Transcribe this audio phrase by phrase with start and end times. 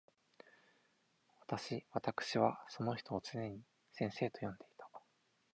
[1.41, 3.61] 私わたくしはその人を常に
[3.93, 4.89] 先生と呼んでいた。